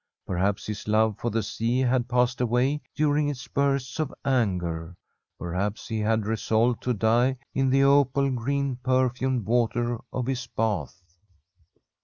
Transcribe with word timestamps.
Perhaps 0.25 0.65
his 0.65 0.87
love 0.87 1.19
for 1.19 1.29
the 1.29 1.43
sea 1.43 1.77
had 1.81 2.09
passed 2.09 2.41
away 2.41 2.81
dur 2.95 3.15
ing 3.17 3.29
its 3.29 3.47
bursts 3.47 3.99
of 3.99 4.11
anger; 4.25 4.97
perhaps 5.37 5.87
he 5.89 5.99
had 5.99 6.25
resolved 6.25 6.81
to 6.81 6.93
die 6.95 7.37
in 7.53 7.69
the 7.69 7.83
opal 7.83 8.31
green 8.31 8.77
perfumed 8.77 9.45
water 9.45 9.99
of 10.11 10.25
his 10.25 10.47
bath. 10.47 11.03